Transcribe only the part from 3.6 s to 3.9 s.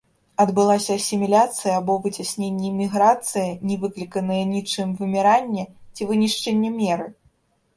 не